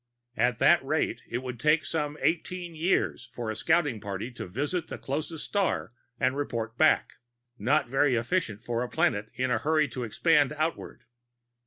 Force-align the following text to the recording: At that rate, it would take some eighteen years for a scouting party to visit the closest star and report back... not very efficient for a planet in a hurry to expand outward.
At 0.35 0.57
that 0.57 0.83
rate, 0.83 1.21
it 1.29 1.43
would 1.43 1.59
take 1.59 1.85
some 1.85 2.17
eighteen 2.21 2.73
years 2.73 3.29
for 3.35 3.51
a 3.51 3.55
scouting 3.55 3.99
party 4.01 4.31
to 4.31 4.47
visit 4.47 4.87
the 4.87 4.97
closest 4.97 5.45
star 5.45 5.93
and 6.19 6.35
report 6.35 6.75
back... 6.75 7.17
not 7.59 7.87
very 7.87 8.15
efficient 8.15 8.63
for 8.63 8.81
a 8.81 8.89
planet 8.89 9.29
in 9.35 9.51
a 9.51 9.59
hurry 9.59 9.87
to 9.89 10.03
expand 10.03 10.53
outward. 10.53 11.03